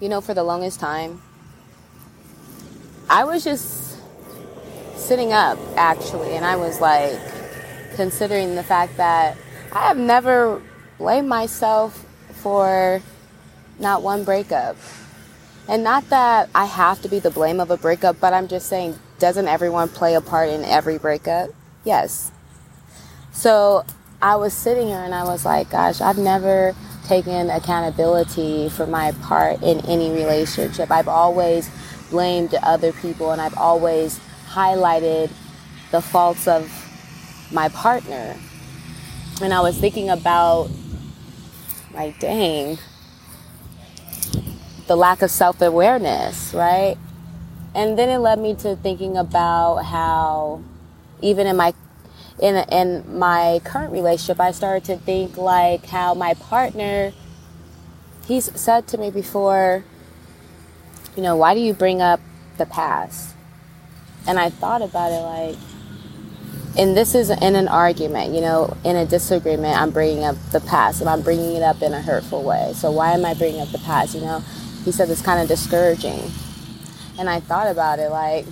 you 0.00 0.08
know, 0.08 0.20
for 0.20 0.34
the 0.34 0.42
longest 0.42 0.80
time, 0.80 1.20
I 3.08 3.24
was 3.24 3.44
just 3.44 3.98
sitting 4.96 5.32
up 5.32 5.58
actually, 5.76 6.34
and 6.36 6.44
I 6.44 6.56
was 6.56 6.80
like 6.80 7.18
considering 7.96 8.54
the 8.54 8.62
fact 8.62 8.96
that 8.96 9.36
I 9.72 9.88
have 9.88 9.98
never 9.98 10.62
blamed 10.98 11.28
myself 11.28 12.06
for 12.32 13.02
not 13.78 14.02
one 14.02 14.24
breakup. 14.24 14.76
And 15.68 15.84
not 15.84 16.08
that 16.10 16.48
I 16.54 16.64
have 16.64 17.00
to 17.02 17.08
be 17.08 17.18
the 17.18 17.30
blame 17.30 17.60
of 17.60 17.70
a 17.70 17.76
breakup, 17.76 18.18
but 18.20 18.32
I'm 18.32 18.48
just 18.48 18.68
saying, 18.68 18.98
doesn't 19.18 19.46
everyone 19.46 19.88
play 19.88 20.14
a 20.14 20.20
part 20.20 20.48
in 20.48 20.64
every 20.64 20.98
breakup? 20.98 21.50
Yes. 21.84 22.32
So 23.32 23.84
I 24.20 24.36
was 24.36 24.52
sitting 24.52 24.88
here 24.88 24.98
and 24.98 25.14
I 25.14 25.24
was 25.24 25.44
like, 25.44 25.70
gosh, 25.70 26.00
I've 26.00 26.18
never 26.18 26.74
taken 27.10 27.50
accountability 27.50 28.68
for 28.68 28.86
my 28.86 29.10
part 29.20 29.60
in 29.64 29.84
any 29.86 30.10
relationship. 30.12 30.92
I've 30.92 31.08
always 31.08 31.68
blamed 32.08 32.54
other 32.62 32.92
people 32.92 33.32
and 33.32 33.40
I've 33.40 33.58
always 33.58 34.20
highlighted 34.48 35.28
the 35.90 36.00
faults 36.00 36.46
of 36.46 36.70
my 37.50 37.68
partner. 37.70 38.36
And 39.42 39.52
I 39.52 39.60
was 39.60 39.76
thinking 39.76 40.08
about, 40.08 40.70
like, 41.92 42.20
dang, 42.20 42.78
the 44.86 44.94
lack 44.94 45.22
of 45.22 45.32
self 45.32 45.60
awareness, 45.60 46.54
right? 46.54 46.96
And 47.74 47.98
then 47.98 48.08
it 48.08 48.18
led 48.18 48.38
me 48.38 48.54
to 48.56 48.76
thinking 48.76 49.16
about 49.16 49.78
how, 49.78 50.62
even 51.22 51.48
in 51.48 51.56
my 51.56 51.74
in 52.40 52.56
in 52.70 53.18
my 53.18 53.60
current 53.64 53.92
relationship, 53.92 54.40
I 54.40 54.52
started 54.52 54.84
to 54.84 54.96
think 54.96 55.36
like 55.36 55.86
how 55.86 56.14
my 56.14 56.34
partner, 56.34 57.12
he's 58.26 58.50
said 58.60 58.86
to 58.88 58.98
me 58.98 59.10
before, 59.10 59.84
you 61.16 61.22
know, 61.22 61.36
why 61.36 61.54
do 61.54 61.60
you 61.60 61.74
bring 61.74 62.00
up 62.00 62.20
the 62.56 62.66
past? 62.66 63.34
And 64.26 64.38
I 64.38 64.50
thought 64.50 64.82
about 64.82 65.12
it 65.12 65.22
like, 65.22 65.56
and 66.78 66.96
this 66.96 67.14
is 67.14 67.30
in 67.30 67.56
an 67.56 67.68
argument, 67.68 68.34
you 68.34 68.40
know, 68.40 68.76
in 68.84 68.96
a 68.96 69.04
disagreement, 69.04 69.80
I'm 69.80 69.90
bringing 69.90 70.24
up 70.24 70.36
the 70.52 70.60
past 70.60 71.00
and 71.00 71.08
I'm 71.08 71.22
bringing 71.22 71.56
it 71.56 71.62
up 71.62 71.82
in 71.82 71.92
a 71.92 72.00
hurtful 72.00 72.42
way. 72.42 72.72
So 72.74 72.90
why 72.90 73.12
am 73.12 73.24
I 73.24 73.34
bringing 73.34 73.60
up 73.60 73.70
the 73.70 73.78
past, 73.78 74.14
you 74.14 74.20
know? 74.20 74.42
he 74.84 74.92
said 74.92 75.10
it's 75.10 75.22
kind 75.22 75.40
of 75.40 75.48
discouraging. 75.48 76.30
And 77.18 77.28
I 77.28 77.40
thought 77.40 77.70
about 77.70 77.98
it 77.98 78.10
like, 78.10 78.46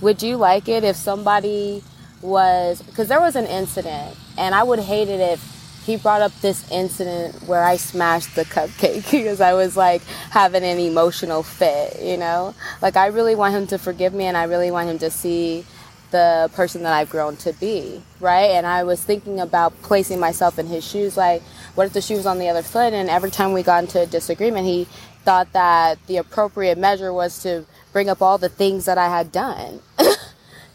would 0.00 0.22
you 0.22 0.36
like 0.36 0.68
it 0.68 0.84
if 0.84 0.96
somebody 0.96 1.82
was, 2.22 2.82
because 2.82 3.08
there 3.08 3.20
was 3.20 3.36
an 3.36 3.46
incident, 3.46 4.16
and 4.36 4.54
I 4.54 4.62
would 4.62 4.80
hate 4.80 5.08
it 5.08 5.20
if 5.20 5.58
he 5.88 5.96
brought 5.96 6.20
up 6.20 6.38
this 6.42 6.70
incident 6.70 7.34
where 7.48 7.64
I 7.64 7.76
smashed 7.76 8.34
the 8.34 8.44
cupcake 8.44 9.10
because 9.10 9.40
I 9.40 9.54
was 9.54 9.74
like 9.74 10.02
having 10.30 10.62
an 10.62 10.78
emotional 10.78 11.42
fit, 11.42 12.02
you 12.02 12.18
know? 12.18 12.54
Like, 12.82 12.96
I 12.96 13.06
really 13.06 13.34
want 13.34 13.54
him 13.54 13.66
to 13.68 13.78
forgive 13.78 14.12
me 14.12 14.24
and 14.24 14.36
I 14.36 14.44
really 14.44 14.70
want 14.70 14.90
him 14.90 14.98
to 14.98 15.10
see 15.10 15.64
the 16.10 16.50
person 16.54 16.82
that 16.82 16.92
I've 16.92 17.10
grown 17.10 17.36
to 17.38 17.52
be, 17.54 18.02
right? 18.20 18.50
And 18.50 18.66
I 18.66 18.84
was 18.84 19.02
thinking 19.02 19.40
about 19.40 19.80
placing 19.82 20.20
myself 20.20 20.58
in 20.58 20.66
his 20.66 20.86
shoes. 20.86 21.16
Like, 21.16 21.42
what 21.74 21.86
if 21.86 21.92
the 21.92 22.00
shoe 22.00 22.16
was 22.16 22.26
on 22.26 22.38
the 22.38 22.48
other 22.48 22.62
foot? 22.62 22.92
And 22.92 23.08
every 23.08 23.30
time 23.30 23.52
we 23.52 23.62
got 23.62 23.84
into 23.84 24.02
a 24.02 24.06
disagreement, 24.06 24.66
he 24.66 24.86
thought 25.24 25.52
that 25.52 25.98
the 26.06 26.16
appropriate 26.16 26.78
measure 26.78 27.12
was 27.12 27.42
to 27.42 27.64
bring 27.92 28.08
up 28.08 28.22
all 28.22 28.38
the 28.38 28.48
things 28.48 28.84
that 28.86 28.98
I 28.98 29.08
had 29.08 29.32
done. 29.32 29.80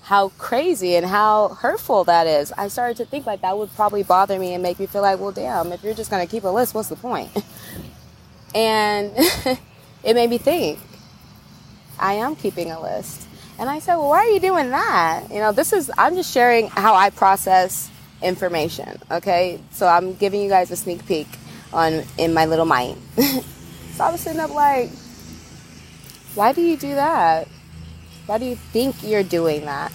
How 0.04 0.30
crazy 0.38 0.96
and 0.96 1.06
how 1.06 1.50
hurtful 1.50 2.04
that 2.04 2.28
is. 2.28 2.52
I 2.52 2.68
started 2.68 2.98
to 2.98 3.06
think 3.06 3.26
like 3.26 3.42
that 3.42 3.58
would 3.58 3.74
probably 3.76 4.04
bother 4.04 4.38
me 4.38 4.54
and 4.54 4.62
make 4.62 4.80
me 4.80 4.86
feel 4.86 5.02
like, 5.02 5.20
well, 5.20 5.32
damn, 5.32 5.72
if 5.72 5.84
you're 5.84 5.94
just 5.94 6.12
going 6.12 6.26
to 6.26 6.30
keep 6.30 6.44
a 6.44 6.50
list, 6.50 6.76
what's 6.76 6.90
the 6.90 6.96
point? 6.96 7.32
and 8.56 9.12
it 10.04 10.14
made 10.14 10.30
me 10.30 10.38
think, 10.38 10.80
I 11.98 12.14
am 12.14 12.36
keeping 12.36 12.70
a 12.72 12.82
list. 12.82 13.28
And 13.58 13.70
I 13.70 13.80
said, 13.80 13.96
well, 13.96 14.10
why 14.10 14.20
are 14.20 14.30
you 14.30 14.40
doing 14.40 14.72
that? 14.72 15.26
You 15.30 15.40
know, 15.40 15.52
this 15.52 15.74
is, 15.74 15.90
I'm 15.98 16.16
just 16.16 16.34
sharing 16.34 16.68
how 16.68 16.96
I 16.96 17.10
process 17.10 17.90
information. 18.22 19.00
Okay. 19.10 19.60
So 19.72 19.88
I'm 19.88 20.16
giving 20.16 20.42
you 20.42 20.50
guys 20.50 20.70
a 20.72 20.76
sneak 20.76 21.06
peek 21.06 21.28
on 21.72 22.04
in 22.18 22.34
my 22.34 22.46
little 22.46 22.66
mind. 22.66 23.02
So 23.94 24.04
I 24.04 24.12
was 24.12 24.22
sitting 24.22 24.40
up 24.40 24.50
like, 24.50 24.90
why 26.34 26.52
do 26.52 26.62
you 26.62 26.78
do 26.78 26.96
that? 26.96 27.48
Why 28.26 28.38
do 28.38 28.46
you 28.46 28.56
think 28.56 29.04
you're 29.04 29.24
doing 29.24 29.66
that? 29.66 29.92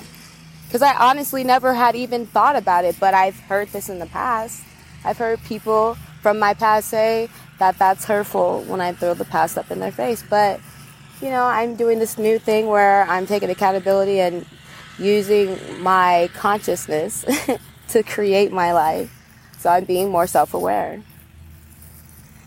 Because 0.66 0.82
I 0.82 0.94
honestly 0.94 1.44
never 1.44 1.72
had 1.72 1.96
even 1.96 2.26
thought 2.26 2.56
about 2.56 2.84
it, 2.84 2.96
but 3.00 3.14
I've 3.14 3.38
heard 3.40 3.68
this 3.68 3.88
in 3.88 3.98
the 3.98 4.06
past. 4.06 4.62
I've 5.04 5.16
heard 5.16 5.42
people 5.44 5.96
from 6.20 6.38
my 6.38 6.52
past 6.52 6.88
say 6.88 7.30
that 7.58 7.78
that's 7.78 8.04
hurtful 8.04 8.62
when 8.62 8.80
I 8.80 8.92
throw 8.92 9.14
the 9.14 9.24
past 9.24 9.56
up 9.56 9.70
in 9.70 9.80
their 9.80 9.90
face. 9.90 10.22
But, 10.28 10.60
you 11.22 11.30
know, 11.30 11.44
I'm 11.44 11.74
doing 11.74 11.98
this 11.98 12.18
new 12.18 12.38
thing 12.38 12.66
where 12.66 13.04
I'm 13.04 13.26
taking 13.26 13.48
accountability 13.48 14.20
and 14.20 14.44
using 14.98 15.58
my 15.82 16.28
consciousness 16.34 17.24
to 17.88 18.02
create 18.02 18.52
my 18.52 18.72
life. 18.72 19.10
So 19.58 19.70
I'm 19.70 19.84
being 19.84 20.10
more 20.10 20.26
self 20.26 20.52
aware. 20.52 21.02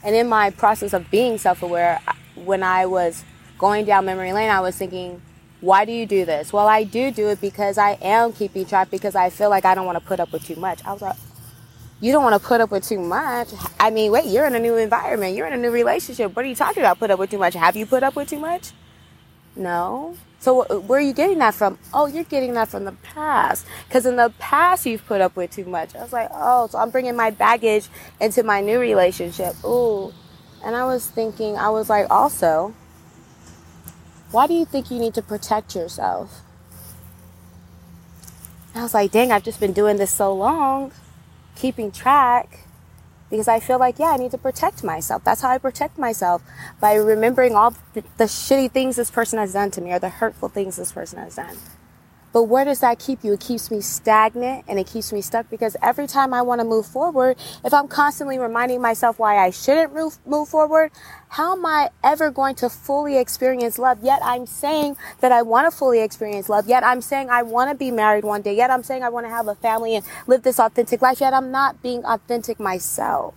And 0.04 0.16
in 0.16 0.30
my 0.30 0.52
process 0.52 0.94
of 0.94 1.10
being 1.10 1.40
self 1.40 1.64
aware, 1.64 2.00
when 2.36 2.62
I 2.62 2.86
was 2.86 3.24
going 3.58 3.86
down 3.86 4.06
memory 4.06 4.32
lane, 4.34 4.50
I 4.50 4.60
was 4.62 4.78
thinking, 4.78 5.22
why 5.62 5.86
do 5.86 5.92
you 5.92 6.06
do 6.06 6.26
this? 6.26 6.52
Well, 6.52 6.68
I 6.68 6.84
do 6.84 7.12
do 7.12 7.30
it 7.30 7.40
because 7.40 7.78
I 7.78 7.92
am 8.02 8.34
keeping 8.34 8.66
track 8.66 8.90
because 8.92 9.16
I 9.16 9.30
feel 9.30 9.50
like 9.50 9.64
I 9.64 9.76
don't 9.76 9.86
want 9.86 10.00
to 10.00 10.04
put 10.04 10.20
up 10.20 10.34
with 10.34 10.44
too 10.44 10.56
much. 10.56 10.84
I 10.86 10.92
was 10.92 11.02
like, 11.02 11.16
you 12.00 12.12
don't 12.12 12.24
want 12.24 12.42
to 12.42 12.46
put 12.46 12.62
up 12.62 12.72
with 12.72 12.84
too 12.84 13.00
much. 13.00 13.50
I 13.80 13.92
mean, 13.92 14.12
wait, 14.12 14.26
you're 14.26 14.48
in 14.48 14.56
a 14.56 14.60
new 14.60 14.76
environment. 14.76 15.36
You're 15.36 15.46
in 15.46 15.54
a 15.54 15.58
new 15.58 15.70
relationship. 15.70 16.36
What 16.36 16.44
are 16.46 16.48
you 16.48 16.56
talking 16.56 16.82
about? 16.82 16.98
Put 16.98 17.12
up 17.12 17.20
with 17.20 17.30
too 17.30 17.38
much? 17.38 17.54
Have 17.54 17.76
you 17.76 17.86
put 17.86 18.02
up 18.02 18.16
with 18.16 18.28
too 18.28 18.40
much? 18.40 18.72
No. 19.56 20.16
So 20.40 20.80
where 20.80 20.98
are 20.98 21.04
you 21.04 21.14
getting 21.14 21.38
that 21.38 21.54
from? 21.54 21.78
Oh, 21.94 22.08
you're 22.08 22.24
getting 22.24 22.54
that 22.56 22.70
from 22.70 22.86
the 22.86 22.94
past. 22.94 23.68
Because 23.88 24.08
in 24.08 24.16
the 24.16 24.34
past, 24.40 24.88
you've 24.88 25.06
put 25.06 25.22
up 25.22 25.36
with 25.36 25.52
too 25.52 25.66
much. 25.66 25.96
I 25.96 26.02
was 26.02 26.12
like, 26.12 26.30
oh, 26.34 26.68
so 26.72 26.80
I'm 26.80 26.90
bringing 26.90 27.16
my 27.16 27.30
baggage 27.30 27.88
into 28.20 28.42
my 28.42 28.62
new 28.62 28.80
relationship. 28.80 29.54
Ooh. 29.64 30.12
And 30.66 30.76
I 30.76 30.86
was 30.86 31.08
thinking, 31.08 31.56
I 31.58 31.70
was 31.70 31.88
like, 31.88 32.10
also, 32.10 32.74
why 34.32 34.48
do 34.48 34.54
you 34.54 34.66
think 34.66 34.90
you 34.90 35.00
need 35.00 35.14
to 35.16 35.22
protect 35.22 35.76
yourself? 35.76 36.42
I 38.74 38.84
was 38.84 38.94
like, 38.94 39.12
dang, 39.12 39.32
I've 39.32 39.44
just 39.44 39.60
been 39.60 39.74
doing 39.74 39.98
this 39.98 40.12
so 40.12 40.34
long, 40.34 40.92
keeping 41.56 41.92
track 41.92 42.60
because 43.30 43.48
I 43.48 43.60
feel 43.60 43.80
like, 43.80 44.00
yeah, 44.00 44.12
I 44.12 44.18
need 44.18 44.32
to 44.32 44.38
protect 44.38 44.84
myself. 44.84 45.24
That's 45.24 45.42
how 45.42 45.50
I 45.50 45.58
protect 45.58 45.98
myself 45.98 46.42
by 46.80 46.96
remembering 46.96 47.56
all 47.56 47.72
the, 47.94 48.04
the, 48.18 48.26
shitty 48.26 48.72
things 48.72 48.98
this 48.98 49.10
person 49.10 49.40
has 49.40 49.54
done 49.54 49.72
to 49.72 49.82
me 49.82 49.92
or 49.92 50.00
the 50.00 50.10
hurtful 50.10 50.50
things 50.50 50.76
this 50.76 50.92
person 50.92 51.20
has 51.20 51.36
done. 51.36 51.58
But 52.34 52.44
where 52.44 52.64
does 52.64 52.80
that 52.80 52.98
keep 52.98 53.24
you? 53.24 53.34
It 53.34 53.42
keeps 53.42 53.70
me 53.70 53.82
stagnant 53.82 54.64
and 54.68 54.80
it 54.80 54.88
keeps 54.88 55.12
me 55.12 55.22
stuck 55.22 55.50
because 55.50 55.76
every 55.82 56.08
time 56.08 56.34
I 56.34 56.42
want 56.42 56.62
to 56.62 56.66
move 56.66 56.86
forward, 56.86 57.38
if 57.66 57.74
I'm 57.74 57.90
constantly 57.90 58.40
reminding 58.40 58.82
myself 58.82 59.20
why 59.20 59.38
I 59.38 59.50
shouldn't 59.50 59.94
move, 59.94 60.18
move 60.26 60.48
forward, 60.48 60.92
how 61.30 61.54
am 61.54 61.66
I 61.66 61.90
ever 62.04 62.32
going 62.32 62.56
to 62.56 62.70
fully 62.70 63.18
experience 63.18 63.78
love? 63.78 64.00
Yet 64.02 64.22
I'm 64.24 64.46
saying 64.46 64.96
that 65.20 65.34
I 65.34 65.42
want 65.42 65.70
to 65.70 65.78
fully 65.78 66.00
experience 66.00 66.48
love. 66.48 66.68
Yet 66.68 66.86
I'm 66.86 67.02
saying 67.02 67.30
I 67.30 67.44
want 67.44 67.70
to 67.70 67.76
be 67.76 67.92
married 67.92 68.24
one 68.24 68.42
day. 68.42 68.56
Yet 68.56 68.70
I'm 68.70 68.84
saying 68.84 69.04
I 69.04 69.10
want 69.10 69.26
to 69.26 69.30
have 69.30 69.48
a 69.48 69.56
family 69.56 69.96
and 69.96 70.06
live 70.26 70.44
this 70.44 70.60
authentic 70.60 71.02
life. 71.02 71.20
Yet 71.20 71.34
I'm 71.34 71.52
not 71.52 71.82
being 71.82 72.06
authentic 72.06 72.60
myself. 72.62 73.34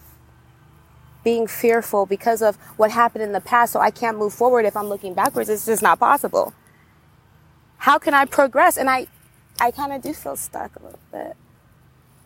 Being 1.25 1.49
fearful 1.49 2.07
because 2.07 2.43
of 2.43 2.57
what 2.77 2.93
happened 2.93 3.25
in 3.25 3.33
the 3.33 3.41
past. 3.41 3.73
So 3.73 3.81
I 3.81 3.91
can't 3.91 4.19
move 4.19 4.35
forward 4.35 4.67
if 4.67 4.77
I'm 4.77 4.87
looking 4.87 5.15
backwards. 5.15 5.49
It's 5.49 5.67
just 5.67 5.83
not 5.83 5.99
possible 5.99 6.55
how 7.85 7.99
can 7.99 8.15
I 8.15 8.25
progress? 8.25 8.79
And 8.79 8.89
I, 8.89 9.09
I 9.61 9.71
kind 9.71 9.93
of 9.93 10.01
do 10.01 10.15
feel 10.15 10.37
stuck 10.37 10.75
a 10.81 10.83
little 10.83 10.99
bit. 11.13 11.37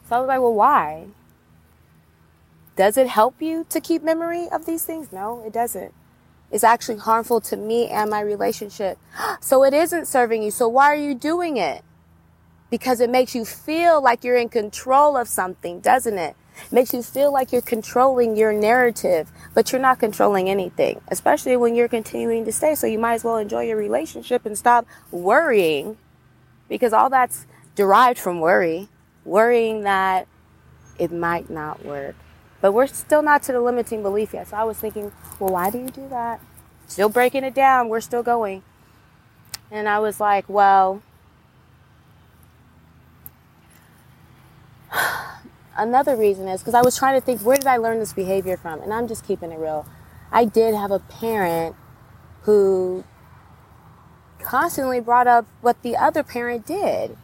So 0.09 0.15
I 0.15 0.21
was 0.21 0.29
like, 0.29 0.41
well, 0.41 0.55
why? 0.55 1.07
Does 2.77 2.97
it 2.97 3.09
help 3.09 3.43
you 3.43 3.67
to 3.71 3.81
keep 3.81 4.05
memory 4.05 4.49
of 4.53 4.67
these 4.67 4.85
things? 4.85 5.11
No, 5.11 5.43
it 5.45 5.53
doesn't. 5.53 5.93
It's 6.53 6.63
actually 6.63 6.99
harmful 6.99 7.41
to 7.41 7.57
me 7.57 7.89
and 7.89 8.09
my 8.09 8.21
relationship. 8.21 8.99
So 9.41 9.65
it 9.65 9.75
isn't 9.75 10.07
serving 10.07 10.45
you. 10.45 10.53
So 10.53 10.69
why 10.69 10.93
are 10.93 11.03
you 11.09 11.13
doing 11.13 11.57
it? 11.57 11.83
Because 12.71 13.01
it 13.01 13.11
makes 13.11 13.35
you 13.35 13.45
feel 13.45 14.01
like 14.01 14.23
you're 14.23 14.37
in 14.37 14.51
control 14.51 15.17
of 15.17 15.27
something, 15.27 15.81
doesn't 15.81 16.19
it? 16.19 16.37
Makes 16.71 16.93
you 16.93 17.03
feel 17.03 17.33
like 17.33 17.53
you're 17.53 17.63
controlling 17.63 18.37
your 18.37 18.53
narrative, 18.53 19.31
but 19.55 19.73
you're 19.73 19.81
not 19.81 19.99
controlling 19.99 20.49
anything, 20.49 21.01
especially 21.09 21.57
when 21.57 21.75
you're 21.75 21.89
continuing 21.89 22.45
to 22.45 22.53
stay. 22.53 22.75
So 22.75 22.87
you 22.87 22.99
might 22.99 23.15
as 23.15 23.25
well 23.25 23.37
enjoy 23.37 23.63
your 23.63 23.77
relationship 23.77 24.47
and 24.47 24.57
stop 24.57 24.87
worrying 25.11 25.97
because 26.69 26.93
all 26.93 27.11
that's 27.11 27.47
derived 27.75 28.19
from 28.19 28.41
worry, 28.41 28.89
worrying 29.25 29.83
that 29.83 30.27
it 30.99 31.13
might 31.13 31.49
not 31.49 31.85
work. 31.85 32.15
But 32.61 32.73
we're 32.73 32.89
still 32.89 33.23
not 33.23 33.43
to 33.45 33.53
the 33.53 33.61
limiting 33.61 34.03
belief 34.03 34.35
yet. 34.35 34.49
So 34.49 34.57
I 34.57 34.65
was 34.65 34.79
thinking, 34.79 35.13
well, 35.39 35.53
why 35.53 35.71
do 35.71 35.79
you 35.79 35.91
do 35.91 36.09
that? 36.09 36.41
Still 36.89 37.09
breaking 37.09 37.45
it 37.45 37.55
down. 37.55 37.89
We're 37.89 38.01
still 38.01 38.23
going. 38.23 38.63
And 39.71 39.89
I 39.89 39.99
was 40.01 40.19
like, 40.19 40.49
well, 40.49 41.03
another 45.79 46.17
reason 46.17 46.49
is 46.49 46.61
because 46.61 46.75
I 46.75 46.83
was 46.83 46.99
trying 46.99 47.19
to 47.19 47.25
think, 47.25 47.41
where 47.41 47.57
did 47.57 47.67
I 47.67 47.77
learn 47.79 47.99
this 47.99 48.13
behavior 48.13 48.57
from? 48.57 48.83
And 48.83 48.93
I'm 48.93 49.09
just 49.09 49.27
keeping 49.27 49.53
it 49.53 49.59
real. 49.59 49.87
I 50.31 50.45
did 50.45 50.75
have 50.75 50.91
a 50.91 50.99
parent 50.99 51.77
who 52.43 53.05
constantly 54.41 55.01
brought 55.01 55.27
up 55.27 55.47
what 55.61 55.83
the 55.83 55.97
other 55.97 56.23
parent 56.23 56.67
did. 56.67 57.17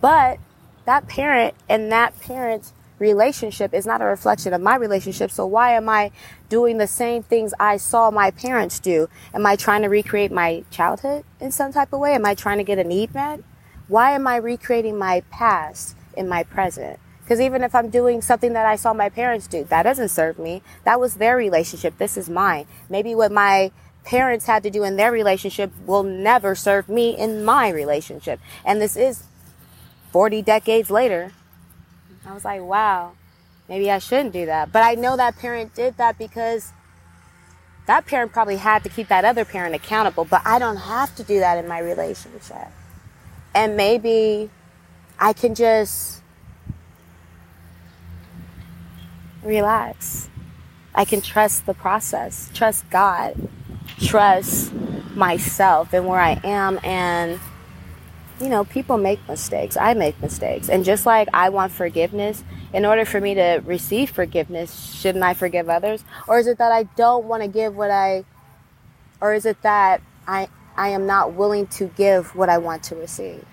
But 0.00 0.38
that 0.84 1.08
parent 1.08 1.54
and 1.68 1.90
that 1.90 2.20
parent's 2.20 2.72
relationship 2.98 3.72
is 3.72 3.86
not 3.86 4.02
a 4.02 4.04
reflection 4.04 4.52
of 4.52 4.60
my 4.60 4.76
relationship. 4.76 5.30
So 5.30 5.46
why 5.46 5.72
am 5.72 5.88
I 5.88 6.10
doing 6.48 6.78
the 6.78 6.86
same 6.86 7.22
things 7.22 7.54
I 7.60 7.76
saw 7.76 8.10
my 8.10 8.30
parents 8.30 8.80
do? 8.80 9.08
Am 9.32 9.46
I 9.46 9.56
trying 9.56 9.82
to 9.82 9.88
recreate 9.88 10.32
my 10.32 10.64
childhood 10.70 11.24
in 11.40 11.52
some 11.52 11.72
type 11.72 11.92
of 11.92 12.00
way? 12.00 12.14
Am 12.14 12.26
I 12.26 12.34
trying 12.34 12.58
to 12.58 12.64
get 12.64 12.78
a 12.78 12.84
need 12.84 13.14
met? 13.14 13.40
Why 13.86 14.12
am 14.12 14.26
I 14.26 14.36
recreating 14.36 14.98
my 14.98 15.22
past 15.30 15.96
in 16.16 16.28
my 16.28 16.42
present? 16.42 16.98
Because 17.28 17.42
even 17.42 17.62
if 17.62 17.74
I'm 17.74 17.90
doing 17.90 18.22
something 18.22 18.54
that 18.54 18.64
I 18.64 18.76
saw 18.76 18.94
my 18.94 19.10
parents 19.10 19.46
do, 19.46 19.62
that 19.64 19.82
doesn't 19.82 20.08
serve 20.08 20.38
me. 20.38 20.62
That 20.84 20.98
was 20.98 21.16
their 21.16 21.36
relationship. 21.36 21.98
This 21.98 22.16
is 22.16 22.30
mine. 22.30 22.66
Maybe 22.88 23.14
what 23.14 23.30
my 23.30 23.70
parents 24.02 24.46
had 24.46 24.62
to 24.62 24.70
do 24.70 24.82
in 24.82 24.96
their 24.96 25.12
relationship 25.12 25.70
will 25.84 26.02
never 26.02 26.54
serve 26.54 26.88
me 26.88 27.14
in 27.14 27.44
my 27.44 27.68
relationship. 27.68 28.40
And 28.64 28.80
this 28.80 28.96
is 28.96 29.24
40 30.10 30.40
decades 30.40 30.88
later. 30.88 31.32
I 32.24 32.32
was 32.32 32.46
like, 32.46 32.62
wow, 32.62 33.12
maybe 33.68 33.90
I 33.90 33.98
shouldn't 33.98 34.32
do 34.32 34.46
that. 34.46 34.72
But 34.72 34.84
I 34.84 34.94
know 34.94 35.14
that 35.18 35.36
parent 35.36 35.74
did 35.74 35.98
that 35.98 36.16
because 36.16 36.72
that 37.84 38.06
parent 38.06 38.32
probably 38.32 38.56
had 38.56 38.82
to 38.84 38.88
keep 38.88 39.08
that 39.08 39.26
other 39.26 39.44
parent 39.44 39.74
accountable, 39.74 40.24
but 40.24 40.40
I 40.46 40.58
don't 40.58 40.76
have 40.78 41.14
to 41.16 41.22
do 41.24 41.40
that 41.40 41.62
in 41.62 41.68
my 41.68 41.80
relationship. 41.80 42.68
And 43.54 43.76
maybe 43.76 44.48
I 45.18 45.34
can 45.34 45.54
just 45.54 46.17
relax. 49.42 50.28
I 50.94 51.04
can 51.04 51.20
trust 51.20 51.66
the 51.66 51.74
process, 51.74 52.50
trust 52.54 52.88
God, 52.90 53.48
trust 54.00 54.72
myself 55.14 55.92
and 55.92 56.06
where 56.06 56.20
I 56.20 56.40
am 56.44 56.78
and 56.82 57.40
you 58.40 58.48
know, 58.48 58.64
people 58.64 58.98
make 58.98 59.26
mistakes. 59.28 59.76
I 59.76 59.94
make 59.94 60.20
mistakes. 60.22 60.68
And 60.68 60.84
just 60.84 61.06
like 61.06 61.28
I 61.34 61.48
want 61.48 61.72
forgiveness, 61.72 62.44
in 62.72 62.84
order 62.84 63.04
for 63.04 63.20
me 63.20 63.34
to 63.34 63.62
receive 63.64 64.10
forgiveness, 64.10 64.94
shouldn't 64.94 65.24
I 65.24 65.34
forgive 65.34 65.68
others? 65.68 66.04
Or 66.26 66.38
is 66.38 66.46
it 66.46 66.58
that 66.58 66.70
I 66.70 66.84
don't 66.84 67.24
want 67.24 67.42
to 67.42 67.48
give 67.48 67.74
what 67.74 67.90
I, 67.90 68.24
or 69.20 69.34
is 69.34 69.46
it 69.46 69.62
that 69.62 70.02
I, 70.26 70.48
I 70.76 70.90
am 70.90 71.06
not 71.06 71.32
willing 71.32 71.66
to 71.68 71.86
give 71.86 72.36
what 72.36 72.48
I 72.48 72.58
want 72.58 72.82
to 72.84 72.96
receive? 72.96 73.44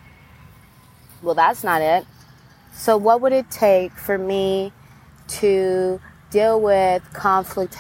Well, 1.22 1.36
that's 1.36 1.64
not 1.64 1.82
it. 1.82 2.06
So, 2.74 2.98
what 2.98 3.22
would 3.22 3.32
it 3.32 3.50
take 3.50 3.94
for 3.94 4.18
me 4.18 4.74
to 5.28 6.00
deal 6.30 6.60
with 6.60 7.04
conflict 7.14 7.78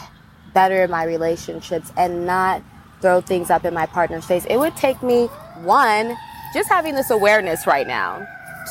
better 0.53 0.83
in 0.83 0.91
my 0.91 1.03
relationships 1.03 1.91
and 1.97 2.25
not 2.25 2.61
throw 3.01 3.21
things 3.21 3.49
up 3.49 3.65
in 3.65 3.73
my 3.73 3.85
partner's 3.85 4.25
face? 4.25 4.45
It 4.49 4.57
would 4.57 4.75
take 4.75 5.01
me, 5.03 5.27
one, 5.61 6.15
just 6.53 6.69
having 6.69 6.95
this 6.95 7.09
awareness 7.09 7.67
right 7.67 7.87
now. 7.87 8.25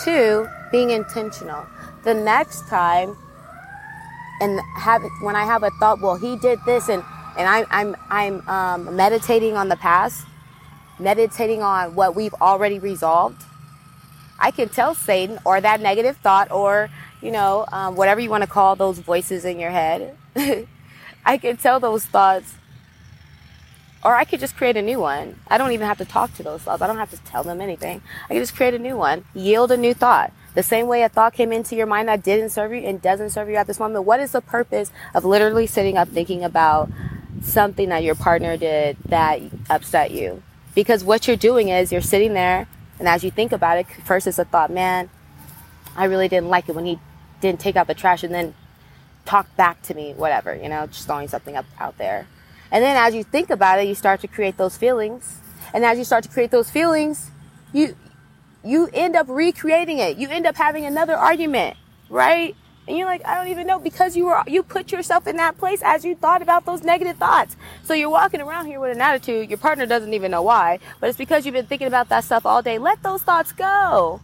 Two, 0.05 0.49
being 0.73 0.91
intentional. 0.91 1.65
The 2.05 2.15
next 2.15 2.69
time, 2.69 3.17
and 4.41 4.61
have 4.77 5.03
when 5.23 5.37
I 5.37 5.45
have 5.45 5.63
a 5.63 5.71
thought, 5.79 6.01
well, 6.01 6.17
he 6.17 6.37
did 6.37 6.59
this, 6.67 6.89
and 6.89 7.03
and 7.37 7.49
I, 7.49 7.65
I'm 7.71 7.97
I'm 8.11 8.49
um, 8.49 8.97
meditating 8.97 9.57
on 9.57 9.69
the 9.69 9.77
past, 9.77 10.27
meditating 10.99 11.63
on 11.63 11.95
what 11.95 12.15
we've 12.15 12.35
already 12.35 12.79
resolved. 12.79 13.43
I 14.39 14.51
can 14.51 14.69
tell 14.69 14.95
Satan 14.95 15.39
or 15.45 15.61
that 15.61 15.81
negative 15.81 16.17
thought 16.19 16.51
or 16.51 16.91
you 17.25 17.33
know 17.33 17.65
um, 17.73 17.97
whatever 17.97 18.21
you 18.21 18.31
want 18.31 18.43
to 18.43 18.49
call 18.49 18.77
those 18.77 18.99
voices 18.99 19.45
in 19.45 19.59
your 19.59 19.71
head. 19.71 20.17
I 21.27 21.39
can 21.39 21.57
tell 21.57 21.81
those 21.81 22.05
thoughts 22.05 22.55
or 24.05 24.15
I 24.15 24.25
could 24.25 24.39
just 24.39 24.57
create 24.57 24.77
a 24.77 24.83
new 24.83 25.01
one. 25.01 25.41
I 25.49 25.57
don't 25.57 25.73
even 25.73 25.87
have 25.87 25.97
to 25.99 26.05
talk 26.05 26.35
to 26.35 26.43
those 26.43 26.63
thoughts. 26.63 26.83
I 26.83 26.87
don't 26.87 26.99
have 26.99 27.11
to 27.11 27.17
tell 27.25 27.43
them 27.43 27.63
anything. 27.63 28.03
I 28.25 28.35
can 28.35 28.43
just 28.43 28.55
create 28.55 28.75
a 28.75 28.79
new 28.79 28.99
one, 28.99 29.25
yield 29.35 29.73
a 29.73 29.79
new 29.79 29.95
thought. 29.95 30.33
The 30.55 30.63
same 30.63 30.87
way 30.87 31.03
a 31.03 31.09
thought 31.09 31.33
came 31.33 31.53
into 31.53 31.75
your 31.75 31.87
mind 31.87 32.09
that 32.09 32.23
didn't 32.23 32.51
serve 32.51 32.73
you 32.73 32.81
and 32.81 33.01
doesn't 33.01 33.31
serve 33.31 33.49
you 33.49 33.57
at 33.57 33.67
this 33.67 33.81
moment. 33.81 34.05
What 34.05 34.21
is 34.21 34.33
the 34.33 34.43
purpose 34.43 34.93
of 35.15 35.25
literally 35.25 35.67
sitting 35.67 35.97
up 35.97 36.09
thinking 36.09 36.45
about 36.45 36.91
something 37.41 37.89
that 37.89 38.05
your 38.05 38.15
partner 38.15 38.59
did 38.59 38.99
that 39.07 39.41
upset 39.71 40.11
you? 40.11 40.43
Because 40.75 41.03
what 41.03 41.27
you're 41.27 41.37
doing 41.37 41.71
is 41.71 41.91
you're 41.91 42.03
sitting 42.03 42.35
there 42.35 42.69
and 42.99 43.09
as 43.09 43.25
you 43.25 43.31
think 43.31 43.53
about 43.53 43.79
it, 43.79 43.87
first 44.05 44.27
it's 44.27 44.39
a 44.39 44.45
thought, 44.45 44.71
man, 44.71 45.11
I 45.97 46.05
really 46.05 46.29
didn't 46.29 46.49
like 46.49 46.69
it 46.69 46.75
when 46.75 46.87
he 46.87 46.99
didn't 47.41 47.61
take 47.61 47.77
out 47.77 47.87
the 47.87 47.95
trash 47.95 48.23
and 48.23 48.35
then 48.35 48.55
talk 49.25 49.55
back 49.57 49.83
to 49.83 49.95
me, 49.95 50.13
whatever, 50.15 50.55
you 50.55 50.69
know, 50.69 50.87
just 50.87 51.07
throwing 51.07 51.29
something 51.29 51.57
up 51.57 51.67
out 51.79 51.97
there. 51.99 52.27
And 52.71 52.83
then 52.83 52.97
as 52.97 53.15
you 53.15 53.23
think 53.25 53.51
about 53.51 53.79
it, 53.79 53.87
you 53.87 53.95
start 53.95 54.21
to 54.21 54.29
create 54.29 54.57
those 54.57 54.77
feelings. 54.77 55.41
And 55.73 55.85
as 55.85 55.99
you 55.99 56.05
start 56.05 56.25
to 56.25 56.31
create 56.31 56.51
those 56.51 56.71
feelings, 56.71 57.31
you, 57.73 57.97
you 58.65 58.89
end 58.93 59.17
up 59.17 59.29
recreating 59.29 59.99
it. 59.99 60.17
You 60.17 60.29
end 60.29 60.47
up 60.47 60.57
having 60.57 60.85
another 60.85 61.15
argument, 61.15 61.77
right? 62.09 62.55
And 62.87 62.99
you're 62.99 63.07
like, 63.07 63.25
I 63.27 63.37
don't 63.37 63.49
even 63.49 63.67
know 63.67 63.79
because 63.79 64.17
you 64.17 64.27
were, 64.27 64.43
you 64.47 64.63
put 64.63 64.93
yourself 64.93 65.27
in 65.27 65.37
that 65.37 65.57
place 65.57 65.81
as 65.83 66.05
you 66.05 66.15
thought 66.15 66.43
about 66.43 66.67
those 66.67 66.83
negative 66.83 67.17
thoughts. 67.17 67.57
So 67.83 67.95
you're 67.95 68.11
walking 68.11 68.41
around 68.43 68.67
here 68.67 68.79
with 68.79 68.95
an 68.95 69.01
attitude. 69.01 69.49
Your 69.49 69.59
partner 69.59 69.87
doesn't 69.87 70.13
even 70.13 70.31
know 70.31 70.43
why, 70.43 70.81
but 71.01 71.09
it's 71.09 71.17
because 71.17 71.47
you've 71.47 71.55
been 71.55 71.67
thinking 71.67 71.89
about 71.89 72.11
that 72.11 72.25
stuff 72.25 72.45
all 72.45 72.61
day. 72.61 72.79
Let 72.79 73.03
those 73.03 73.23
thoughts 73.23 73.53
go. 73.53 74.21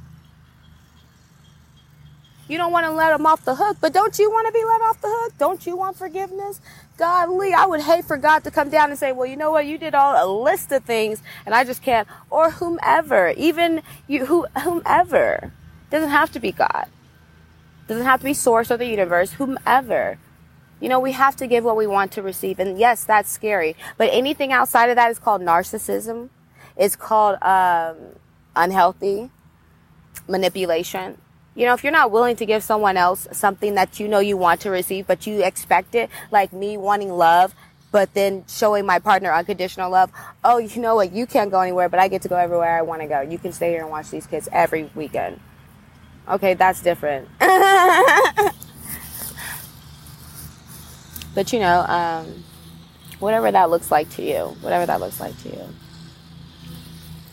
You 2.51 2.59
don't 2.59 2.73
want 2.73 2.85
to 2.85 2.91
let 2.91 3.11
them 3.11 3.27
off 3.27 3.45
the 3.45 3.55
hook, 3.55 3.77
but 3.81 3.93
don't 3.93 4.19
you 4.19 4.29
want 4.29 4.49
to 4.49 4.53
be 4.53 4.65
let 4.65 4.81
off 4.81 5.01
the 5.01 5.09
hook? 5.09 5.35
Don't 5.39 5.65
you 5.65 5.77
want 5.77 5.97
forgiveness? 5.97 6.61
Godly, 6.97 7.55
I 7.55 7.65
would 7.65 7.81
hate 7.81 8.05
for 8.05 8.17
God 8.17 8.43
to 8.43 8.51
come 8.51 8.71
down 8.71 8.91
and 8.91 8.99
say, 8.99 9.13
well, 9.13 9.27
you 9.27 9.37
know 9.37 9.53
what? 9.53 9.67
You 9.67 9.79
did 9.79 9.95
all 9.95 10.17
a 10.17 10.27
list 10.27 10.73
of 10.73 10.83
things 10.83 11.23
and 11.47 11.55
I 11.55 11.63
just 11.63 11.81
can't. 11.81 12.09
Or 12.29 12.51
whomever, 12.51 13.31
even 13.37 13.83
you, 14.09 14.27
who, 14.27 14.47
whomever. 14.65 15.53
Doesn't 15.91 16.11
have 16.11 16.33
to 16.33 16.41
be 16.41 16.51
God. 16.51 16.87
Doesn't 17.87 18.05
have 18.05 18.19
to 18.19 18.25
be 18.27 18.35
source 18.35 18.73
or 18.73 18.77
the 18.77 18.87
universe, 18.87 19.35
whomever. 19.35 20.19
You 20.81 20.89
know, 20.89 20.99
we 20.99 21.13
have 21.13 21.37
to 21.37 21.47
give 21.47 21.63
what 21.63 21.77
we 21.77 21.87
want 21.87 22.11
to 22.13 22.23
receive. 22.23 22.59
And 22.59 22.81
yes, 22.81 23.05
that's 23.05 23.31
scary. 23.31 23.77
But 23.97 24.11
anything 24.13 24.51
outside 24.53 24.91
of 24.91 24.97
that 24.97 25.09
is 25.13 25.21
called 25.21 25.41
narcissism. 25.41 26.31
It's 26.77 26.97
called, 26.97 27.41
um, 27.43 27.97
unhealthy 28.57 29.31
manipulation. 30.27 31.19
You 31.61 31.67
know, 31.67 31.75
if 31.75 31.85
you're 31.85 31.93
not 31.93 32.11
willing 32.11 32.37
to 32.37 32.47
give 32.47 32.63
someone 32.63 32.97
else 32.97 33.29
something 33.33 33.75
that 33.75 34.01
you 34.01 34.09
know 34.09 34.19
you 34.19 34.39
want 34.39 34.63
to 34.63 34.71
receive, 34.71 35.07
but 35.07 35.27
you 35.27 35.45
expect 35.45 35.95
it, 35.95 36.09
like 36.31 36.55
me 36.55 36.79
wanting 36.79 37.11
love, 37.11 37.55
but 37.93 38.15
then 38.15 38.47
showing 38.49 38.87
my 38.87 38.99
partner 38.99 39.31
unconditional 39.31 39.91
love. 39.91 40.11
Oh, 40.43 40.57
you 40.57 40.81
know 40.81 40.95
what? 40.95 41.13
You 41.13 41.27
can't 41.27 41.51
go 41.51 41.61
anywhere, 41.61 41.91
but 41.91 42.01
I 42.01 42.09
get 42.09 42.23
to 42.23 42.29
go 42.29 42.37
everywhere 42.37 42.79
I 42.79 42.81
want 42.81 43.03
to 43.03 43.07
go. 43.07 43.21
You 43.21 43.37
can 43.37 43.53
stay 43.53 43.73
here 43.73 43.83
and 43.83 43.91
watch 43.91 44.09
these 44.09 44.27
kids 44.27 44.49
every 44.51 44.91
weekend. 44.95 45.39
Okay, 46.27 46.55
that's 46.55 46.81
different. 46.81 47.29
but 47.39 48.55
you 51.53 51.59
know, 51.59 51.81
um, 51.81 52.43
whatever 53.19 53.53
that 53.53 53.69
looks 53.69 53.91
like 53.91 54.09
to 54.13 54.23
you, 54.23 54.57
whatever 54.63 54.87
that 54.87 54.99
looks 54.99 55.21
like 55.21 55.39
to 55.43 55.51
you. 55.51 55.69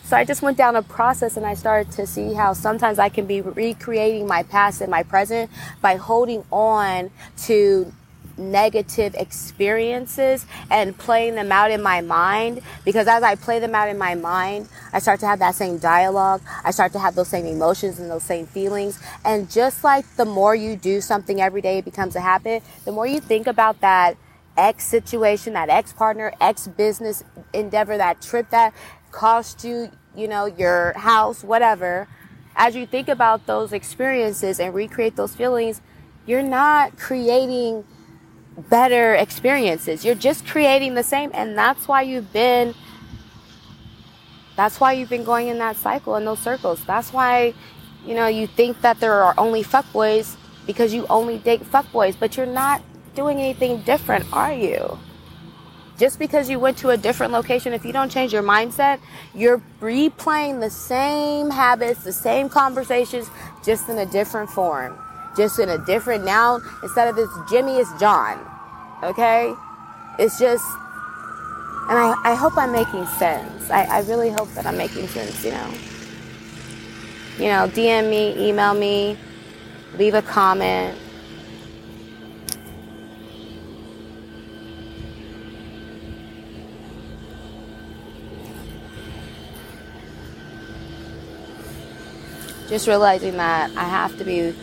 So 0.08 0.16
I 0.16 0.24
just 0.24 0.40
went 0.40 0.56
down 0.56 0.74
a 0.74 0.80
process 0.80 1.36
and 1.36 1.44
I 1.44 1.52
started 1.52 1.92
to 1.92 2.06
see 2.06 2.32
how 2.32 2.54
sometimes 2.54 2.98
I 2.98 3.10
can 3.10 3.26
be 3.26 3.42
recreating 3.42 4.26
my 4.26 4.42
past 4.42 4.80
and 4.80 4.90
my 4.90 5.02
present 5.02 5.50
by 5.82 5.96
holding 5.96 6.44
on 6.50 7.10
to 7.44 7.92
negative 8.38 9.14
experiences 9.16 10.46
and 10.70 10.96
playing 10.96 11.34
them 11.34 11.52
out 11.52 11.70
in 11.70 11.82
my 11.82 12.00
mind 12.00 12.62
because 12.86 13.06
as 13.06 13.22
I 13.22 13.34
play 13.34 13.58
them 13.58 13.74
out 13.74 13.90
in 13.90 13.98
my 13.98 14.14
mind, 14.14 14.70
I 14.94 15.00
start 15.00 15.20
to 15.20 15.26
have 15.26 15.40
that 15.40 15.56
same 15.56 15.76
dialogue. 15.76 16.40
I 16.64 16.70
start 16.70 16.92
to 16.92 16.98
have 16.98 17.14
those 17.14 17.28
same 17.28 17.44
emotions 17.44 17.98
and 17.98 18.10
those 18.10 18.24
same 18.24 18.46
feelings. 18.46 18.98
And 19.26 19.50
just 19.50 19.84
like 19.84 20.06
the 20.16 20.24
more 20.24 20.54
you 20.54 20.76
do 20.76 21.02
something 21.02 21.38
every 21.38 21.60
day, 21.60 21.78
it 21.78 21.84
becomes 21.84 22.16
a 22.16 22.22
habit, 22.22 22.62
the 22.86 22.92
more 22.92 23.06
you 23.06 23.20
think 23.20 23.46
about 23.46 23.82
that 23.82 24.16
ex 24.58 24.84
situation, 24.84 25.52
that 25.52 25.68
ex 25.68 25.92
partner, 25.92 26.32
ex 26.40 26.66
business 26.66 27.22
endeavor, 27.52 27.96
that 27.96 28.20
trip 28.20 28.50
that 28.50 28.74
cost 29.10 29.64
you, 29.64 29.90
you 30.16 30.28
know, 30.28 30.46
your 30.46 30.92
house, 30.98 31.42
whatever, 31.42 32.08
as 32.56 32.74
you 32.74 32.86
think 32.86 33.08
about 33.08 33.46
those 33.46 33.72
experiences 33.72 34.58
and 34.58 34.74
recreate 34.74 35.16
those 35.16 35.34
feelings, 35.34 35.80
you're 36.26 36.42
not 36.42 36.98
creating 36.98 37.84
better 38.68 39.14
experiences. 39.14 40.04
You're 40.04 40.16
just 40.16 40.46
creating 40.46 40.94
the 40.94 41.04
same. 41.04 41.30
And 41.32 41.56
that's 41.56 41.86
why 41.86 42.02
you've 42.02 42.32
been, 42.32 42.74
that's 44.56 44.80
why 44.80 44.92
you've 44.92 45.08
been 45.08 45.24
going 45.24 45.46
in 45.46 45.58
that 45.58 45.76
cycle 45.76 46.16
in 46.16 46.24
those 46.24 46.40
circles. 46.40 46.84
That's 46.84 47.12
why, 47.12 47.54
you 48.04 48.14
know, 48.14 48.26
you 48.26 48.48
think 48.48 48.80
that 48.80 48.98
there 48.98 49.22
are 49.22 49.34
only 49.38 49.62
fuckboys 49.62 50.36
because 50.66 50.92
you 50.92 51.06
only 51.08 51.38
date 51.38 51.62
fuckboys, 51.62 52.16
but 52.18 52.36
you're 52.36 52.44
not 52.44 52.82
doing 53.14 53.38
anything 53.38 53.80
different, 53.82 54.26
are 54.32 54.52
you? 54.52 54.98
Just 55.98 56.18
because 56.18 56.48
you 56.48 56.60
went 56.60 56.78
to 56.78 56.90
a 56.90 56.96
different 56.96 57.32
location, 57.32 57.72
if 57.72 57.84
you 57.84 57.92
don't 57.92 58.10
change 58.10 58.32
your 58.32 58.42
mindset, 58.42 59.00
you're 59.34 59.60
replaying 59.80 60.60
the 60.60 60.70
same 60.70 61.50
habits, 61.50 62.04
the 62.04 62.12
same 62.12 62.48
conversations, 62.48 63.28
just 63.64 63.88
in 63.88 63.98
a 63.98 64.06
different 64.06 64.48
form. 64.48 64.96
Just 65.36 65.58
in 65.58 65.68
a 65.68 65.78
different, 65.86 66.24
now, 66.24 66.60
instead 66.82 67.08
of 67.08 67.18
it's 67.18 67.32
Jimmy, 67.50 67.78
it's 67.78 67.92
John. 67.98 68.38
Okay? 69.02 69.52
It's 70.18 70.38
just, 70.38 70.64
And 71.88 71.96
I, 71.98 72.14
I 72.24 72.34
hope 72.34 72.56
I'm 72.58 72.70
making 72.72 73.06
sense. 73.06 73.70
I, 73.70 73.84
I 73.84 74.00
really 74.02 74.30
hope 74.30 74.48
that 74.54 74.66
I'm 74.66 74.76
making 74.76 75.08
sense, 75.08 75.44
you 75.44 75.52
know. 75.52 75.70
You 77.38 77.46
know, 77.46 77.68
DM 77.68 78.10
me, 78.10 78.48
email 78.48 78.74
me, 78.74 79.16
leave 79.96 80.14
a 80.14 80.22
comment. 80.22 80.98
Just 92.68 92.86
realizing 92.86 93.36
that 93.38 93.70
I 93.76 93.84
have 93.84 94.16
to 94.18 94.24
be 94.24 94.54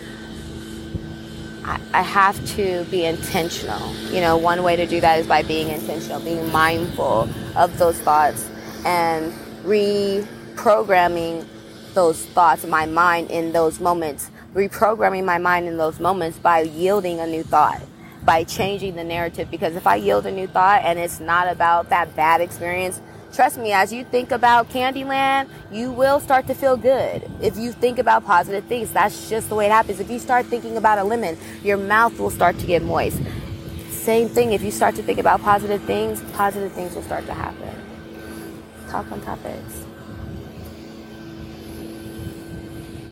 I, 1.93 2.03
have 2.03 2.45
to 2.55 2.83
be 2.91 3.05
intentional. 3.05 3.91
You 4.12 4.21
know, 4.21 4.38
one 4.38 4.62
way 4.62 4.75
to 4.75 4.85
do 4.85 5.01
that 5.01 5.19
is 5.19 5.25
by 5.25 5.41
being 5.41 5.69
intentional, 5.69 6.19
being 6.19 6.51
mindful 6.51 7.27
of 7.55 7.77
those 7.79 8.00
thoughts 8.00 8.47
and 8.85 9.33
reprogramming 9.63 11.47
those 11.95 12.24
thoughts 12.27 12.63
in 12.63 12.69
my 12.69 12.85
mind 12.85 13.31
in 13.31 13.51
those 13.51 13.79
moments, 13.79 14.29
reprogramming 14.53 15.25
my 15.25 15.39
mind 15.39 15.67
in 15.67 15.77
those 15.77 16.00
moments 16.00 16.38
by 16.38 16.62
yielding 16.62 17.19
a 17.19 17.25
new 17.25 17.41
thought, 17.41 17.81
by 18.24 18.43
changing 18.43 18.95
the 18.95 19.03
narrative. 19.03 19.50
Because 19.50 19.75
if 19.75 19.88
I 19.88 19.95
yield 19.95 20.27
a 20.27 20.31
new 20.31 20.45
thought 20.45 20.83
and 20.83 21.00
it's 21.00 21.19
not 21.19 21.47
about 21.47 21.89
that 21.89 22.15
bad 22.15 22.41
experience, 22.41 23.01
Trust 23.36 23.58
me, 23.58 23.74
as 23.74 23.92
you 23.92 24.06
think 24.06 24.32
about 24.32 24.70
Candyland, 24.70 25.50
you 25.70 25.92
will 25.92 26.22
start 26.22 26.48
to 26.48 26.54
feel 26.54 26.77
good. 26.77 27.30
If 27.42 27.58
you 27.58 27.74
think 27.74 28.00
about 28.00 28.24
positive 28.24 28.63
things, 28.63 28.94
that's 28.94 29.30
just 29.30 29.50
the 29.50 29.56
way 29.56 29.65
it 29.65 29.74
happens. 29.74 30.00
If 30.00 30.10
you 30.10 30.20
start 30.20 30.46
thinking 30.46 30.77
about 30.77 31.00
a 31.00 31.04
lemon, 31.04 31.38
your 31.62 31.75
mouth 31.75 32.18
will 32.18 32.30
start 32.30 32.58
to 32.60 32.65
get 32.65 32.82
moist. 32.82 33.20
Same 33.89 34.30
thing, 34.30 34.54
if 34.54 34.62
you 34.63 34.72
start 34.72 34.96
to 34.96 35.04
think 35.04 35.20
about 35.20 35.42
positive 35.42 35.84
things, 35.84 36.24
positive 36.32 36.72
things 36.72 36.96
will 36.96 37.01
start 37.01 37.25
to 37.25 37.34
happen. 37.34 37.75
Talk 38.89 39.12
on 39.12 39.20
topics. 39.20 39.86